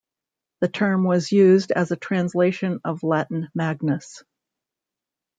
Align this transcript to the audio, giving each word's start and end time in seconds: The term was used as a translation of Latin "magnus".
The 0.61 0.67
term 0.67 1.03
was 1.03 1.31
used 1.31 1.69
as 1.71 1.91
a 1.91 1.95
translation 1.95 2.79
of 2.83 3.03
Latin 3.03 3.49
"magnus". 3.53 4.23